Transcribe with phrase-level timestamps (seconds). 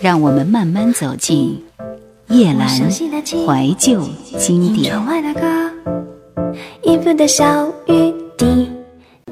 [0.00, 1.62] 让我们慢慢走进
[2.28, 4.02] 叶阑怀旧
[4.38, 4.94] 经典。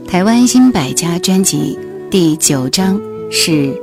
[0.06, 1.78] 台湾新百家专辑
[2.10, 3.00] 第九章
[3.30, 3.50] 是《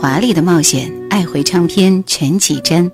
[0.00, 2.90] 华丽的冒险》，爱回唱片陈绮贞。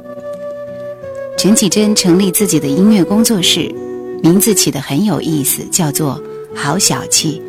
[1.37, 3.73] 陈绮贞成立自己的音乐工作室，
[4.21, 6.21] 名字起得很有意思，叫做
[6.57, 7.41] “好小气”。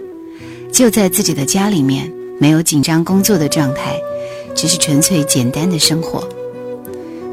[0.72, 4.00] 就在自己的家里面，没有紧张工作的状态。
[4.60, 6.28] 只是纯粹简单的生活。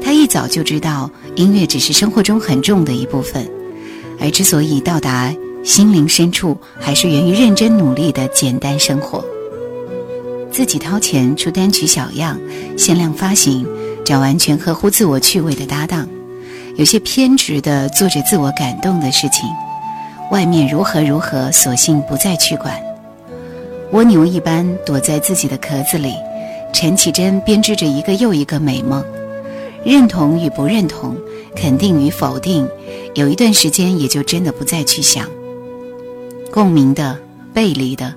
[0.01, 3.45] 他一早就知道音乐只是生活中很重的一部分，
[4.17, 9.21] 而之所以到达心灵深处，还是源于认真努力的简单生活。
[10.49, 12.39] 自己掏钱出单曲小样，
[12.77, 13.67] 限量发行，
[14.05, 16.07] 找完全合乎自我趣味的搭档，
[16.77, 19.49] 有些偏执的做着自我感动的事情。
[20.31, 22.73] 外面如何如何，索性不再去管。
[23.91, 26.13] 蜗牛一般躲在自己的壳子里。
[26.73, 29.03] 陈绮贞编织着一个又一个美梦，
[29.83, 31.15] 认同与不认同，
[31.55, 32.67] 肯定与否定，
[33.15, 35.27] 有一段时间也就真的不再去想。
[36.51, 37.17] 共鸣的、
[37.53, 38.13] 背离的，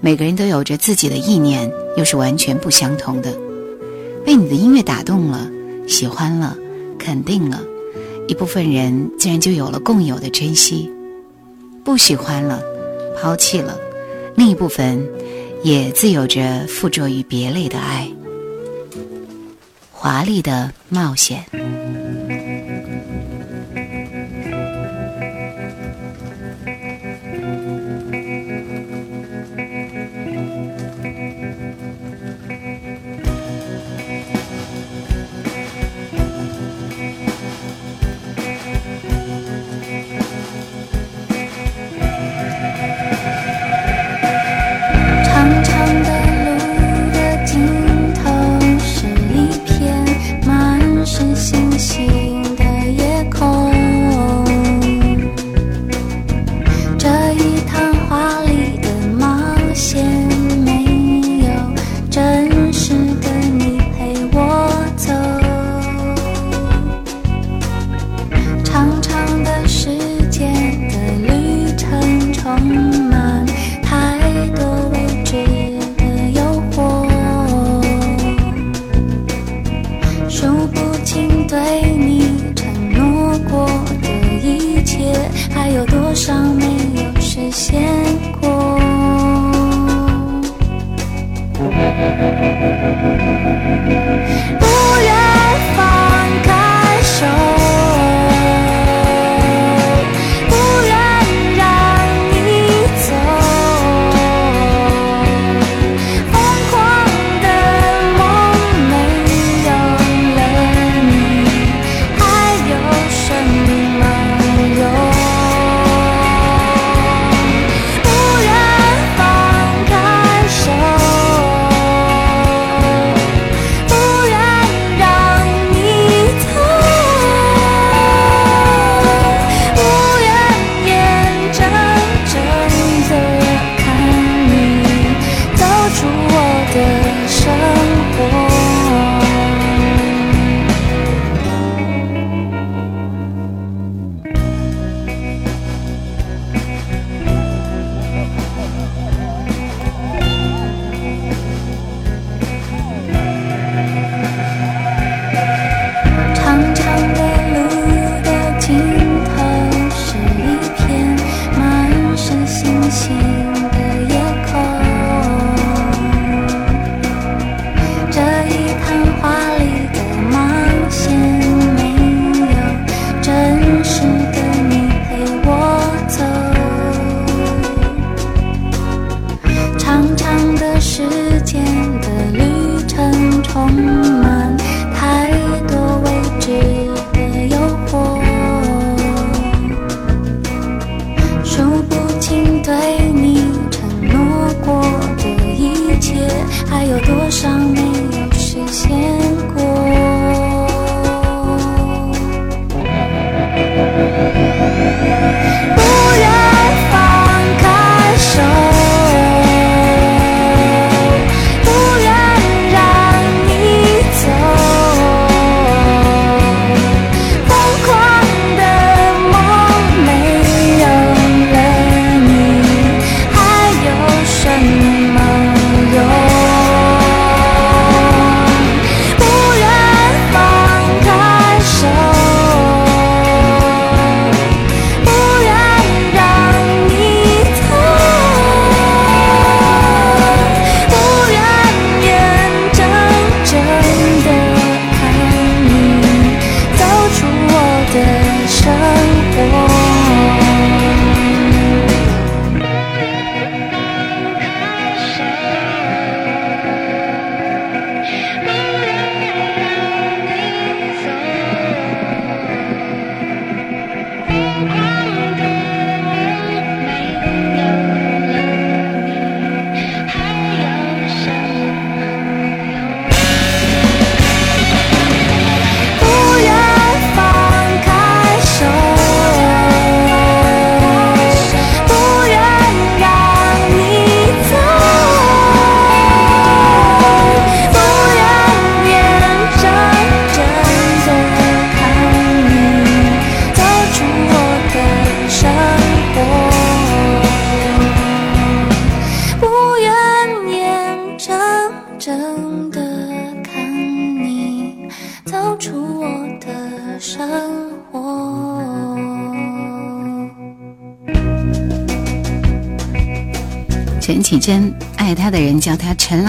[0.00, 3.36] 每个人都有着自己的意念，又是完全不相同的。
[4.24, 5.46] 被你的音乐打动了，
[5.86, 6.56] 喜欢了，
[6.98, 7.62] 肯定了，
[8.26, 10.90] 一部分人自然就有了共有的珍惜；
[11.84, 12.62] 不喜欢了，
[13.20, 13.76] 抛弃了，
[14.34, 15.06] 另一部分。
[15.64, 18.08] 也自有着附着于别类的爱，
[19.90, 21.44] 华丽的冒险。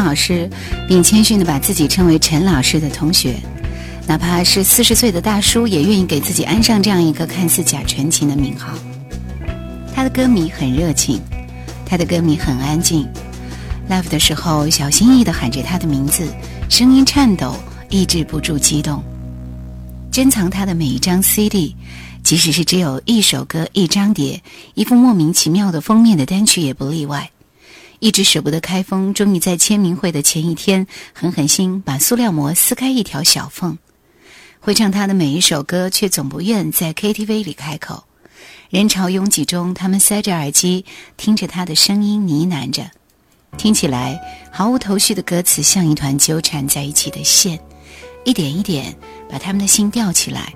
[0.09, 0.49] 老师，
[0.87, 3.35] 并谦逊的把自己称为陈老师的同学，
[4.07, 8.73] 哪怕是四十岁的大叔，也愿意给自己安上这样一个看似假纯情的名号。
[9.93, 11.21] 他的歌迷很热情，
[11.85, 13.07] 他的歌迷很安静。
[13.87, 16.27] live 的时候，小心翼翼地喊着他的名字，
[16.71, 17.55] 声音颤抖，
[17.91, 19.03] 抑制不住激动。
[20.11, 21.75] 珍藏他的每一张 CD，
[22.23, 24.41] 即使是只有一首歌、一张碟、
[24.73, 27.29] 一副莫名其妙的封面的单曲也不例外。
[27.99, 33.77] 一直舍不得开封，终于在签名会的前一天，狠狠心把塑料膜撕开一条小缝。
[34.61, 38.03] 会唱他的每一首歌，却总不愿在 KTV 里开口。
[38.69, 40.85] 人潮拥挤中，他们塞着耳机，
[41.17, 42.89] 听着他的声音呢喃着。
[43.57, 44.19] 听起来
[44.51, 47.59] 毫无头绪的歌词，像一团纠缠在一起的线，
[48.23, 48.95] 一点一点
[49.29, 50.53] 把他们的心吊起来。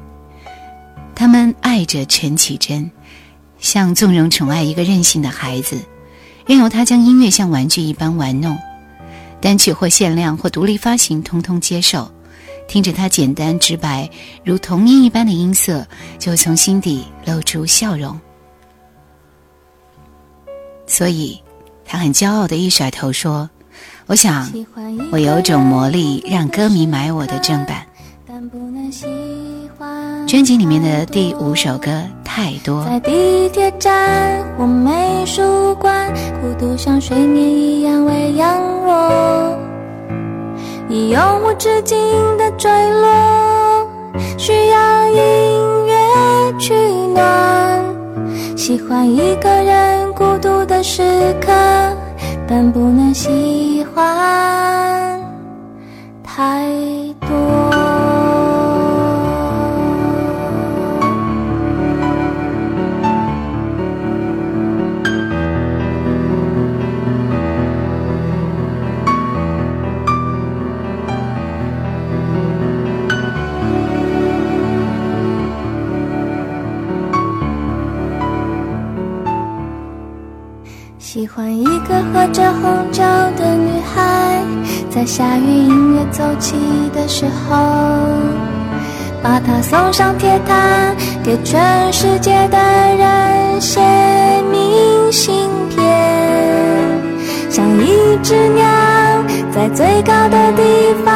[1.16, 2.90] 他们爱着陈绮贞，
[3.57, 5.80] 像纵容宠爱一个任性的孩子，
[6.45, 8.57] 任由他将音乐像玩具一般玩弄，
[9.42, 12.10] 单曲或限量或独立发行，通通接受。
[12.68, 14.10] 听着他简单直白
[14.44, 15.86] 如童音一般的音色，
[16.18, 18.19] 就从心底露出笑容。
[20.88, 21.40] 所以。
[21.86, 23.48] 他很骄傲的一甩头说
[24.07, 24.50] ：“我想，
[25.12, 27.86] 我有种魔力，让歌迷买我的正版。”
[30.25, 32.04] 专辑里面的第五首歌
[32.35, 32.83] 太多。
[32.85, 39.56] 在地铁站或美术馆，孤独像水面一样喂养我，
[40.88, 41.95] 你永无止境
[42.35, 42.71] 的坠
[43.01, 43.88] 落，
[44.35, 46.74] 需要音乐取
[47.13, 47.85] 暖。
[48.57, 51.03] 喜欢一个人孤独的时
[51.39, 51.51] 刻，
[52.47, 55.21] 但不能喜欢
[56.24, 56.65] 太
[57.30, 57.93] 多。
[81.13, 83.03] 喜欢一个喝着红酒
[83.37, 84.41] 的女孩，
[84.89, 86.55] 在下雨音乐奏起
[86.91, 87.55] 的时候，
[89.21, 90.91] 把她送上铁塔，
[91.23, 93.79] 给全世界的人写
[94.51, 95.85] 明信片，
[97.47, 98.65] 像一只鸟
[99.51, 101.13] 在最高的地方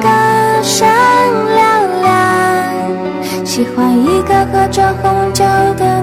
[0.00, 0.08] 歌
[0.62, 0.86] 声
[1.56, 1.56] 嘹
[2.04, 2.14] 亮。
[3.44, 5.44] 喜欢一个喝着红酒
[5.76, 5.93] 的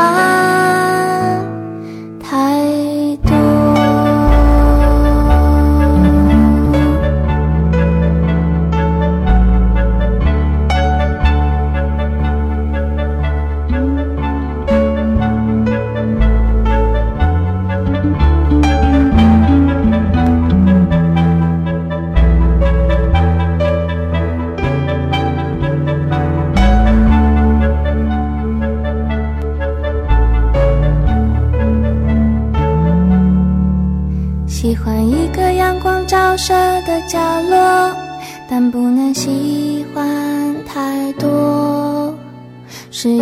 [0.00, 0.59] 啊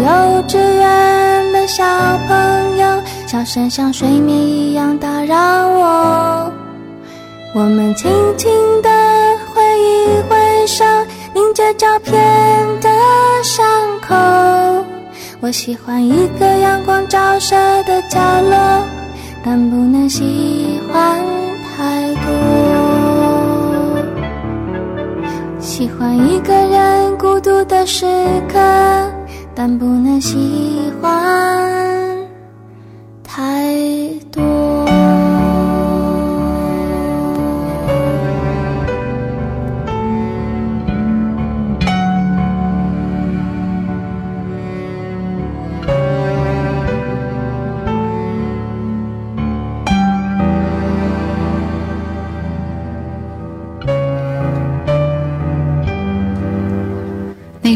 [0.09, 1.85] 幼稚园的小
[2.27, 5.37] 朋友，笑声像睡眠一样打扰
[5.69, 6.51] 我。
[7.55, 8.51] 我们轻轻
[8.81, 8.89] 地
[9.53, 10.83] 挥一挥手，
[11.35, 12.15] 凝着照片
[12.81, 12.89] 的
[13.43, 13.67] 伤
[14.01, 14.15] 口。
[15.41, 18.83] 我喜欢一个阳光照射的角落，
[19.45, 21.23] 但不能喜欢
[21.77, 22.33] 太多。
[25.61, 28.07] 喜欢一个人孤独的时
[28.49, 28.59] 刻，
[29.61, 30.39] 但不能喜
[31.03, 32.17] 欢
[33.25, 34.68] 太多。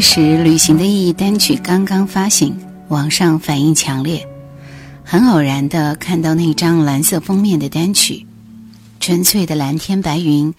[0.03, 4.27] 时，《旅行的意义》单曲刚刚发行，网上反应强烈。
[5.01, 8.25] 很偶然的看到那张蓝色封面的单曲，
[8.99, 10.53] 纯粹的蓝天白云，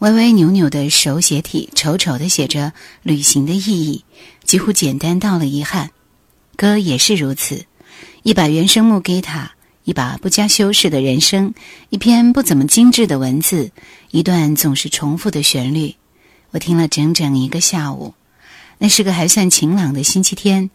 [0.00, 4.04] 歪歪扭扭的手写体，丑丑的写着“旅行的意义”，
[4.44, 5.90] 几乎简单到了遗憾。
[6.54, 7.64] 歌也是如此，
[8.22, 9.50] 一把原声木吉他，
[9.84, 11.54] 一把不加修饰的人生，
[11.88, 13.72] 一篇不怎么精致的文字，
[14.10, 15.94] 一段总是重复的旋律，
[16.50, 18.14] 我听了整整一个下午。
[18.82, 20.70] 那是个还算晴朗的星期天，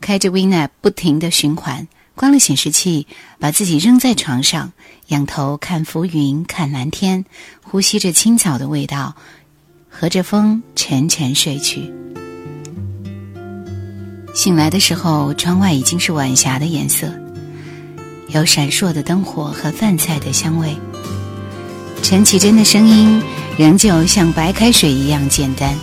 [0.00, 3.08] 开着 Vina 不停的循环，关了显示器，
[3.40, 4.72] 把自己扔在床上，
[5.08, 7.24] 仰头看浮云，看蓝天，
[7.64, 9.16] 呼吸着青草的味道，
[9.90, 11.92] 和着风沉沉睡去。
[14.36, 17.12] 醒来的时候，窗外已经是晚霞的颜色，
[18.28, 20.76] 有闪烁的灯火和饭菜的香味。
[22.04, 23.20] 陈绮贞的声音
[23.58, 25.76] 仍旧像白开水一样简单，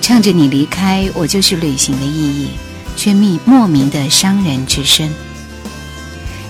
[0.00, 2.48] 唱着“你离开我就是旅行的意义”，
[2.96, 5.10] 却密莫名的伤人至深。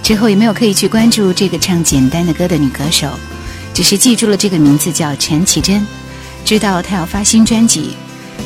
[0.02, 3.08] 之后也没有刻意去关注这个唱简单的歌的女歌手，
[3.74, 5.86] 只是记住了这个名字叫陈绮贞，
[6.44, 7.90] 知道她要发新专辑，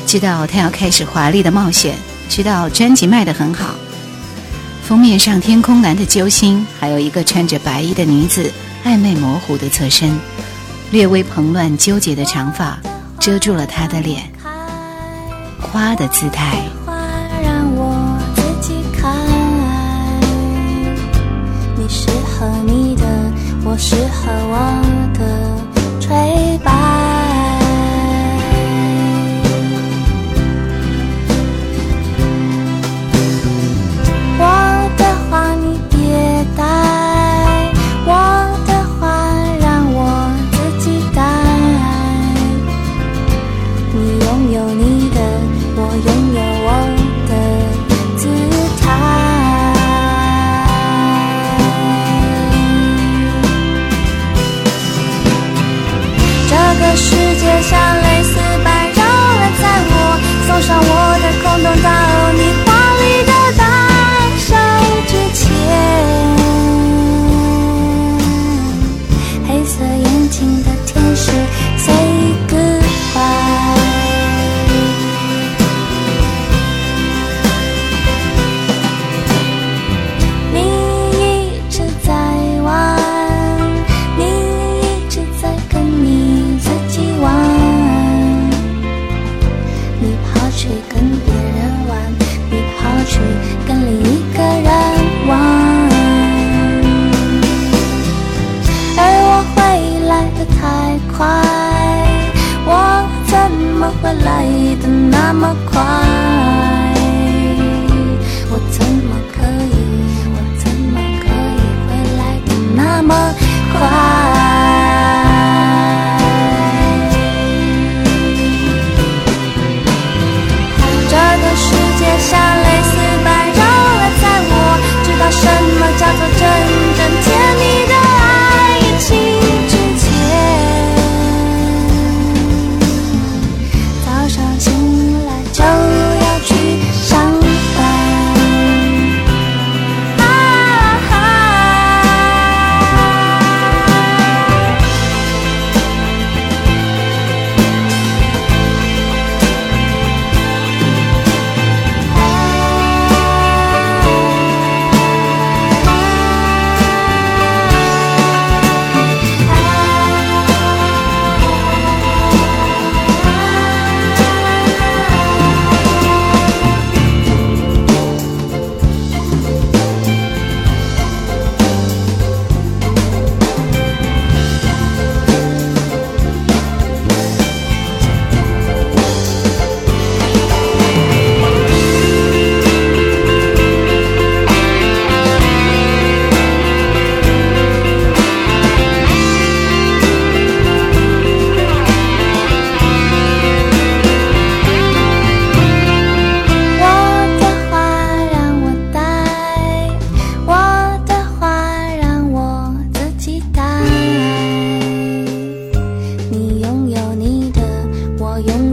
[0.06, 1.94] 知道她要开始华丽的冒险。
[2.28, 3.74] 知道专辑卖得很好，
[4.82, 8.50] 封面上天空蓝的揪心，还有一个穿着白衣的女子
[8.84, 10.18] 暧昧模糊的侧身，
[10.90, 12.78] 略微蓬乱纠结的长发
[13.20, 14.22] 遮住了她的脸，
[15.64, 16.58] 花的姿态。
[17.42, 19.08] 让我自己开，
[21.76, 23.04] 你适合你的，
[23.64, 24.56] 我适合我
[25.18, 25.20] 的
[26.00, 26.70] 吹吧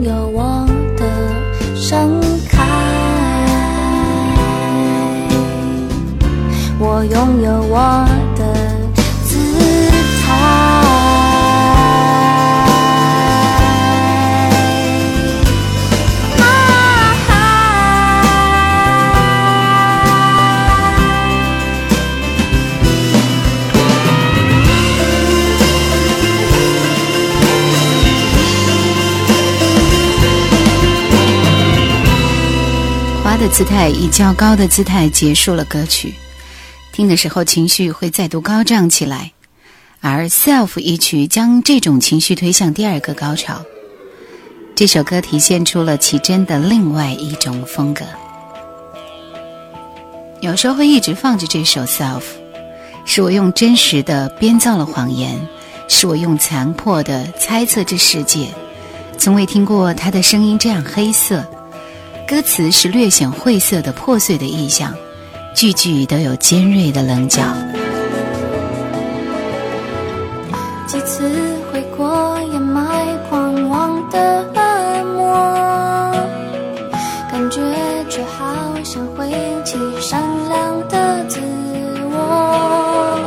[0.03, 0.65] 有我
[0.97, 1.05] 的
[1.75, 2.57] 盛开
[6.79, 8.20] 我拥有我
[33.41, 33.49] 的。
[33.49, 36.13] 姿态以较高的姿态结束了歌曲，
[36.93, 39.31] 听的时候情绪会再度高涨起来，
[39.99, 43.61] 而 Self 一曲将这种情绪推向第二个高潮。
[44.75, 48.05] 这首歌体现出了奇珍的另外一种风格。
[50.39, 52.23] 有时候会一直放着这首 Self，
[53.05, 55.39] 是我用真实的编造了谎言，
[55.87, 58.47] 是我用残破的猜测这世界。
[59.17, 61.45] 从未听过他的声音这样黑色，
[62.31, 64.95] 歌词是略显晦涩的破碎的意象，
[65.53, 67.41] 句句都有尖锐的棱角。
[70.87, 71.29] 几次
[71.69, 76.13] 回过掩埋狂妄的恶魔，
[77.29, 77.59] 感觉
[78.09, 79.29] 却好像挥
[79.65, 81.37] 起善良的自
[82.13, 83.19] 我。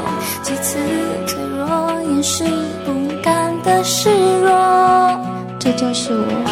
[0.43, 0.79] 几次
[1.27, 2.43] 脆弱掩饰
[2.87, 4.09] 不甘的示
[4.41, 5.21] 弱，
[5.59, 6.44] 这就是我。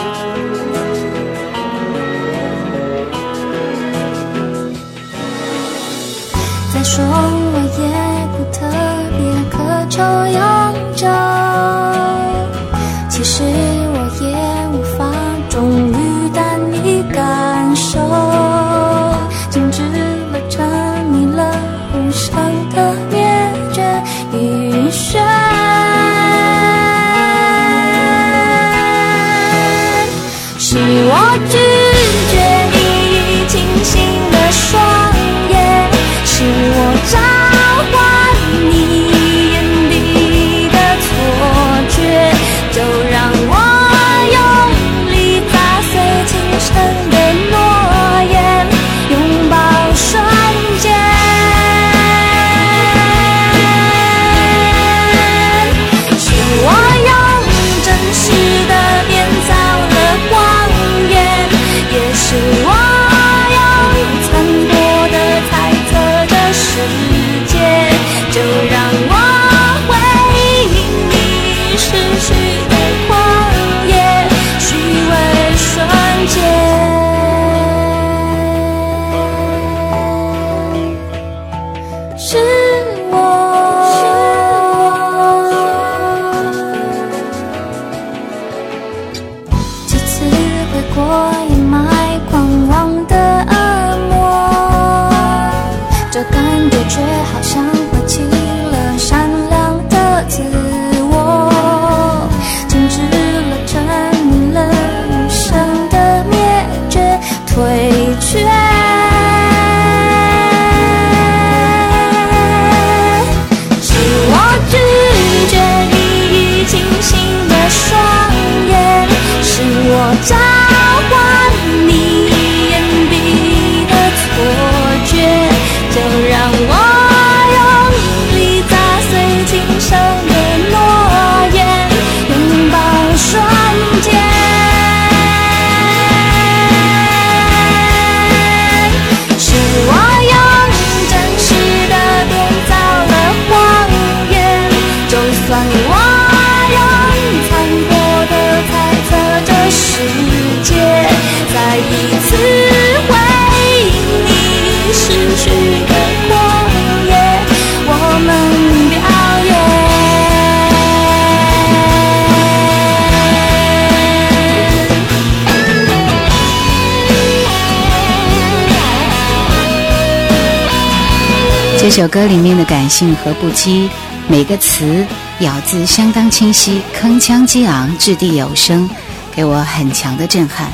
[171.92, 173.87] 首歌里面的感性和不羁，
[174.26, 175.07] 每个词
[175.40, 178.88] 咬字相当清晰，铿锵激昂，掷地有声，
[179.37, 180.72] 给我很强的震撼。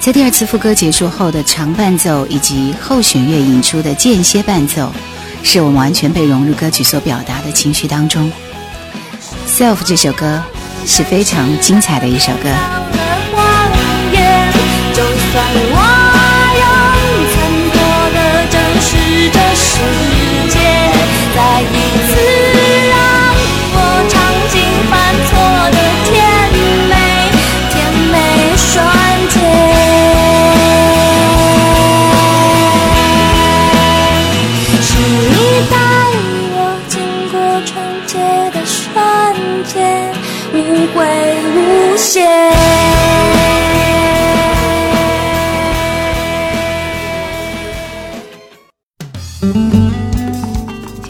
[0.00, 4.90] 在第二次副歌结束后的长伴奏以及后弦乐引出的间歇伴奏，
[5.42, 8.32] 是我们完全被融入歌曲所表达的情绪当中。
[9.46, 10.42] Self 这首歌
[10.86, 12.48] 是非常精彩的一首歌。
[14.94, 15.76] 就算我
[16.56, 16.64] 用
[17.34, 17.36] 残
[17.74, 17.76] 破
[18.14, 18.18] 的
[18.50, 18.96] 真实
[19.30, 20.05] 这世界，
[21.56, 22.05] 再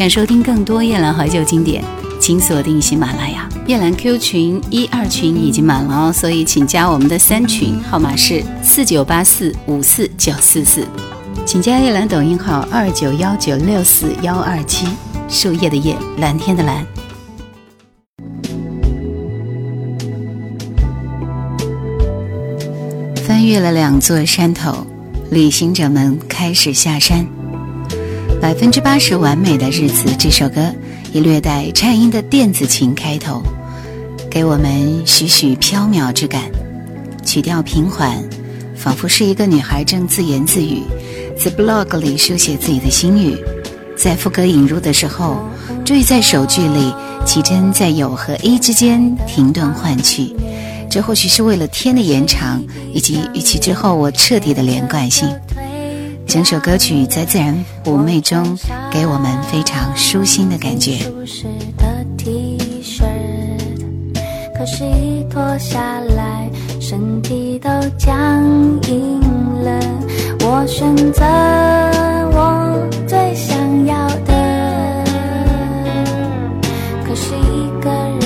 [0.09, 1.83] 收听更多夜兰怀旧经典，
[2.21, 3.49] 请锁定喜马拉雅。
[3.67, 10.87] 夜兰 Q 群一二群已经满了哦，所以请加我们的三群，号码是四九八四五四九四四。
[11.45, 14.87] 请加叶兰抖音号二九幺九六四幺二七，
[15.29, 16.87] 树叶的叶，蓝天的蓝。
[23.27, 24.87] 翻越了两座山头，
[25.31, 27.27] 旅行者们开始下山。
[28.41, 30.73] 百分之八十完美的日子，这首歌
[31.13, 33.43] 以略带颤音的电子琴开头，
[34.31, 36.43] 给我们许许飘渺之感。
[37.25, 38.23] 曲调平缓，
[38.77, 40.83] 仿佛是一个女孩正自言自语，
[41.37, 43.37] 在 blog 里书写自己的心语。
[43.97, 45.39] 在副歌引入的时候，
[45.85, 46.95] 注意在首句里，
[47.25, 50.37] 奇珍在有和 A 之间停顿换气。
[50.89, 55.29] 这或许是为了天的延长，以及与其之后我彻底的连贯性。
[56.27, 58.59] 整首歌曲在自然妩媚中，
[58.91, 60.99] 给我们非常舒心的感觉。
[64.59, 68.43] 可是，一脱下来，身体都僵
[68.89, 69.21] 硬
[69.63, 69.81] 了。
[70.41, 71.25] 我选择
[72.33, 74.35] 我最想要的。
[77.05, 78.26] 可是一个人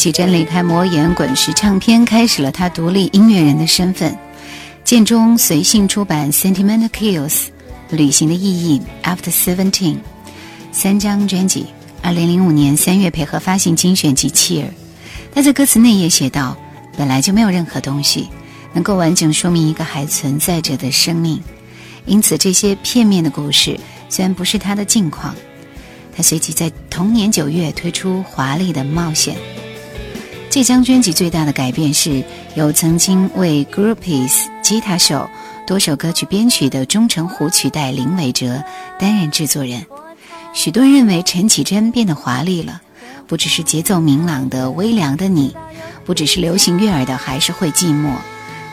[0.00, 4.16] 启真离开魔岩滚石唱片，开始了他独立音乐人的身份。
[4.82, 7.28] 建中随性出版《Sentimental Kills》，
[7.90, 8.80] 旅行的意义。
[9.02, 9.98] After Seventeen，
[10.72, 11.66] 三张专辑。
[12.00, 14.68] 二零零五年三月，配合发行精选集《契尔》。
[15.34, 16.56] 他在歌词内页写道
[16.96, 18.26] ：“本来就没有任何东西
[18.72, 21.38] 能够完整说明一个还存在着的生命，
[22.06, 25.36] 因此这些片面的故事虽然不是他的境况。”
[26.16, 29.34] 他随即在同年九月推出《华丽的冒险》。
[30.50, 32.24] 这张专辑最大的改变是
[32.56, 35.30] 由曾经为 Groupies 吉他手
[35.64, 38.60] 多首歌曲编曲的钟成湖曲带林伟哲
[38.98, 39.86] 担任制作人。
[40.52, 42.82] 许多人认为陈绮贞变得华丽了，
[43.28, 45.54] 不只是节奏明朗的微凉的你，
[46.04, 48.10] 不只是流行悦耳的还是会寂寞，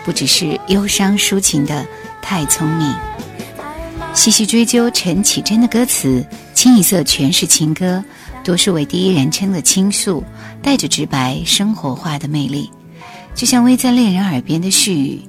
[0.03, 1.85] 不只是忧伤抒情的
[2.23, 2.91] 太聪明。
[4.15, 8.03] 细细追究陈绮贞的歌词，清一色全是情歌，
[8.47, 10.23] 多数为第一人称的倾诉，
[10.63, 12.71] 带着直白生活化的魅力，
[13.35, 15.21] 就像微在恋人耳边的絮语。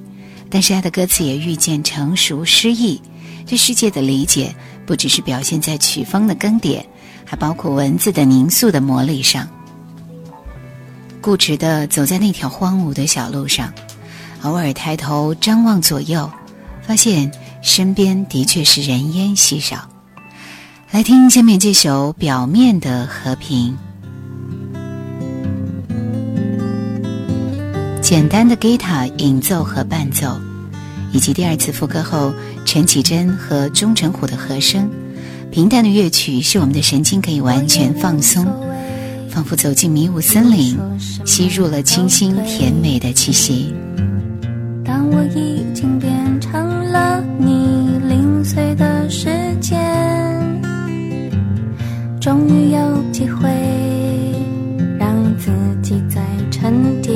[0.49, 3.01] 但是他的歌词也愈渐成熟诗意，
[3.45, 4.55] 对世界的理解
[4.85, 6.81] 不只是表现在曲风的更迭，
[7.25, 9.45] 还包括文字的凝塑的魔力上。
[11.19, 13.73] 固执地走在那条荒芜的小路上，
[14.43, 16.31] 偶尔抬头张望左右，
[16.81, 17.29] 发现。
[17.61, 19.88] 身边的确是人烟稀少。
[20.91, 23.77] 来听下面这首《表面的和平》，
[28.01, 30.35] 简单的吉他演奏和伴奏，
[31.13, 32.33] 以及第二次副歌后
[32.65, 34.89] 陈绮贞和钟成虎的和声，
[35.51, 38.43] 平淡的乐曲使我们的神经可以完全放松，
[39.29, 40.75] 仿佛走进迷雾森林，
[41.23, 43.75] 吸入了清新甜美的气息。
[44.83, 48.27] 当我已经变成了你零。
[48.41, 49.29] 碎的时
[49.61, 49.79] 间，
[52.19, 52.79] 终于有
[53.13, 53.49] 机会
[54.99, 55.49] 让自
[55.81, 57.15] 己再沉淀，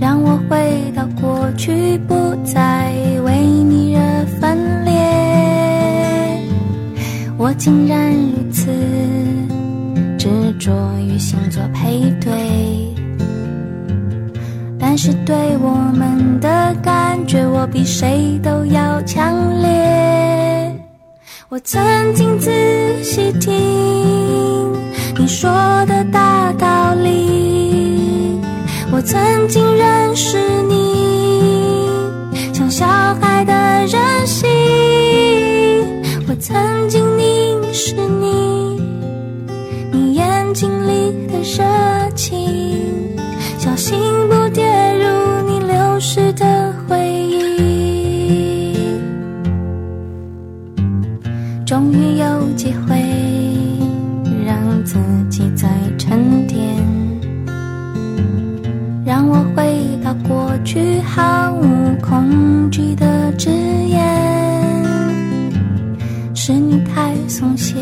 [0.00, 2.92] 让我回到过去，不再
[3.24, 4.92] 为你而分裂。
[7.36, 8.72] 我竟然如此
[10.18, 12.32] 执着于星座配对。
[14.80, 20.37] 但是对我们的感觉，我比谁都要强烈。
[21.50, 21.80] 我曾
[22.14, 22.50] 经仔
[23.02, 23.50] 细听
[25.18, 25.50] 你说
[25.86, 28.38] 的大道理，
[28.92, 31.88] 我曾经认识你，
[32.52, 33.54] 像小孩的
[33.86, 34.46] 任性。
[36.28, 38.82] 我曾经凝视你，
[39.90, 43.16] 你眼睛里的热情，
[43.58, 44.66] 小心不跌
[44.98, 46.74] 入你流失的
[52.58, 52.98] 机会
[54.44, 54.98] 让自
[55.30, 56.58] 己再沉淀，
[59.06, 64.04] 让我回到过去毫无恐惧的直言。
[66.34, 67.76] 是你太松懈，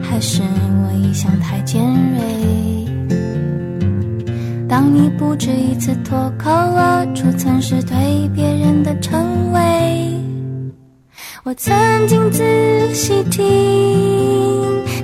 [0.00, 2.24] 还是我一向太尖锐？
[4.66, 10.13] 当你不止一次脱口而出曾是对别人的称谓，
[11.46, 11.74] 我曾
[12.06, 12.42] 经仔
[12.94, 13.44] 细听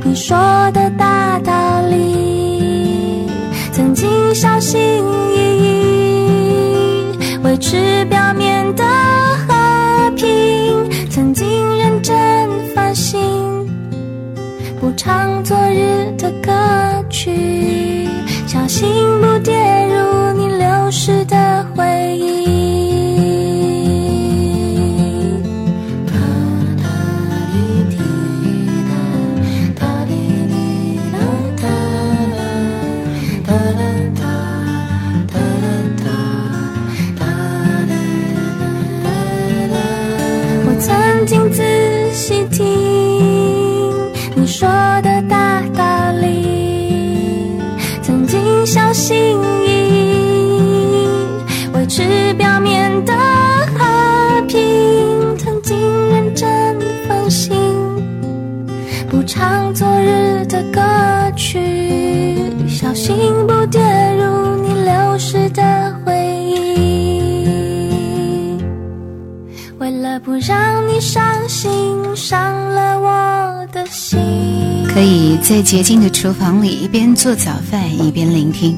[0.02, 0.38] 你说
[0.72, 3.28] 的大道理，
[3.72, 4.80] 曾经小心
[5.34, 8.82] 翼翼维持表面的
[9.46, 12.16] 和平，曾经认真
[12.74, 13.20] 反省，
[14.80, 18.08] 不唱昨日的歌曲，
[18.46, 18.88] 小心
[69.80, 71.72] 为了不让你伤心，
[72.14, 72.38] 伤
[72.68, 74.18] 了我的心。
[74.86, 78.76] 可以在洁净的厨房里一边做早饭一边聆听，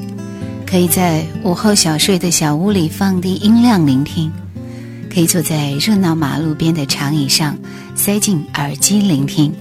[0.64, 4.30] 可以在午后小睡的小屋里放低音量聆听，
[5.12, 7.58] 可以坐在热闹马路边的长椅上
[7.96, 9.52] 塞进耳机聆听，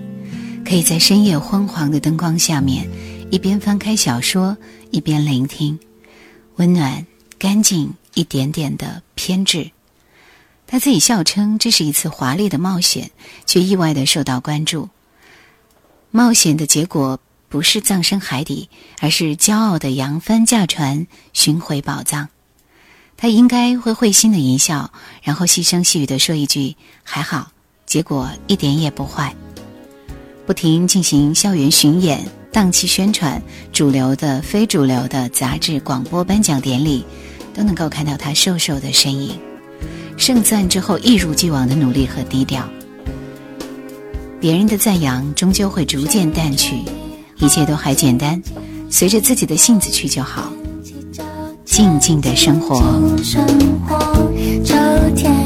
[0.63, 2.87] 可以在深夜昏黄的灯光下面
[3.31, 4.55] 一边翻开小说
[4.91, 5.79] 一边聆听，
[6.57, 7.03] 温暖、
[7.39, 9.71] 干净、一点点的偏执。
[10.71, 13.11] 他自己笑称这是一次华丽的冒险，
[13.45, 14.87] 却意外的受到关注。
[16.11, 18.69] 冒险的结果不是葬身海底，
[19.01, 22.29] 而是骄傲的扬帆驾船寻回宝藏。
[23.17, 27.51] 他应该会会心的一笑，然后细声细语的说一句“还好”，
[27.85, 29.35] 结果一点也不坏。
[30.45, 33.41] 不停进行校园巡演、档期宣传、
[33.73, 37.03] 主流的、非主流的杂志、广播颁奖典礼，
[37.53, 39.37] 都能够看到他瘦瘦的身影。
[40.21, 42.63] 盛赞之后，一如既往的努力和低调。
[44.39, 46.75] 别人的赞扬终究会逐渐淡去，
[47.39, 48.39] 一切都还简单，
[48.87, 50.53] 随着自己的性子去就好，
[51.65, 53.01] 静静的生活。
[54.63, 54.75] 秋
[55.15, 55.40] 天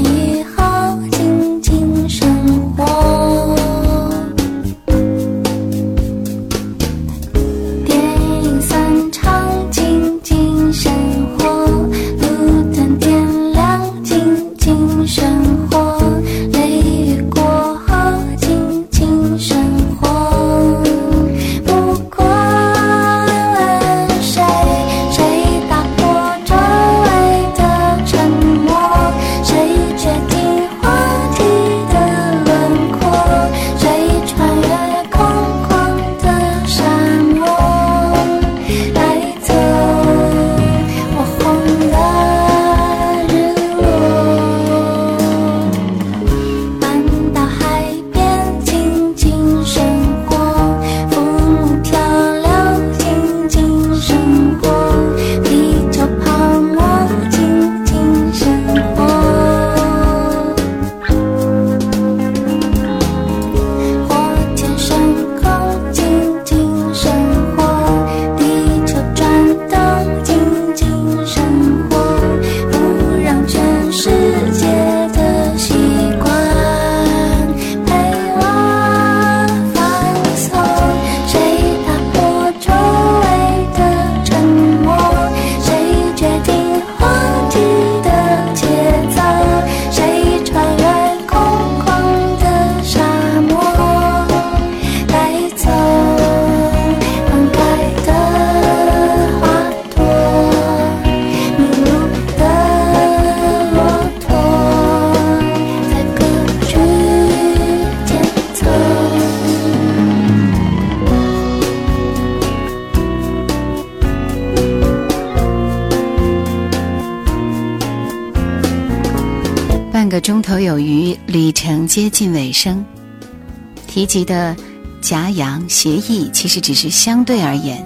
[123.88, 124.56] 提及的
[125.02, 127.86] 夹阳协议，其实只是相对而言。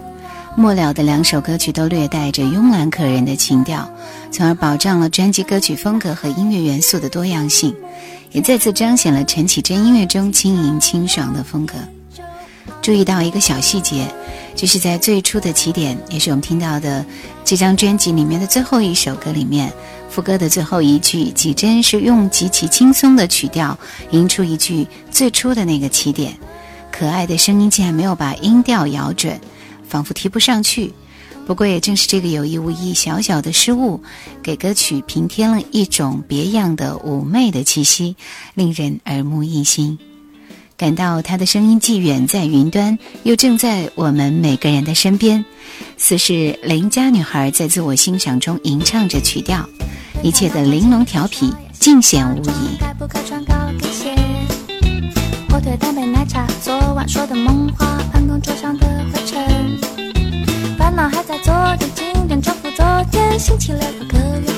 [0.56, 3.90] 末了的两首歌曲都略带着慵懒可人的情调，
[4.32, 7.74] 从而保障了专辑歌曲风格和音乐元素的多样性，
[8.32, 11.76] 也再次彰显了陈绮贞音乐中轻盈清爽的风格。
[12.82, 14.06] 注意到一个小细节，
[14.56, 17.06] 就是在最初的起点，也是我们听到的
[17.46, 19.72] 这张专辑里面的最后一首歌里面，
[20.20, 23.80] 副歌的最后一句，绮贞是用极其轻松的曲调
[24.12, 26.38] 吟出一句最初的那个起点，
[26.92, 29.40] 可爱的声音竟然没有把音调咬准。
[29.88, 30.92] 仿佛提不上去，
[31.48, 34.02] 不过也正是这个有意无意小小的失误，
[34.44, 38.18] 给歌曲平添了一种别样的妩媚的气息，
[38.56, 39.98] 令人耳目一新。
[40.76, 45.46] 感到他的声音既远在云端，又正在我们每个人的身边，
[45.96, 49.66] 似是邻家女孩在自我欣赏中吟唱着曲调，
[50.22, 52.78] 一切的玲珑调皮尽显无疑。
[55.50, 59.80] 火腿蛋白奶茶，昨晚说的梦话，办公桌上的灰尘，
[60.78, 64.49] 烦恼还在昨天，今天重复昨天，星期六不可以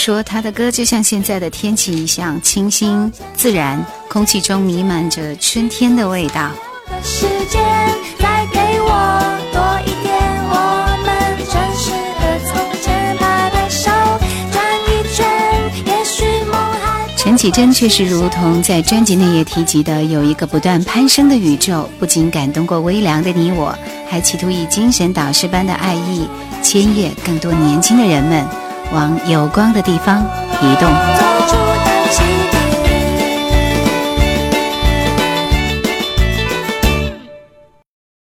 [0.00, 6.50] 说他的歌就像现在的天气一样清新自然，空气中弥漫着春天的味道。
[17.18, 23.76] 陈绮贞却是如同在专辑内页提及的，有一个不断攀升的宇宙，不仅感动过微凉的你我，
[24.08, 26.26] 还企图以精神导师般的爱意，
[26.62, 28.69] 牵越更多年轻的人们。
[28.92, 30.22] 往有光的地方
[30.62, 31.69] 移动。